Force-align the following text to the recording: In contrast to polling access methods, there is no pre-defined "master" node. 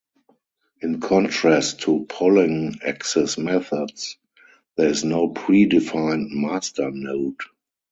In 0.81 0.99
contrast 0.99 1.81
to 1.81 2.07
polling 2.09 2.79
access 2.83 3.37
methods, 3.37 4.17
there 4.75 4.89
is 4.89 5.03
no 5.03 5.27
pre-defined 5.27 6.29
"master" 6.31 6.89
node. 6.89 7.37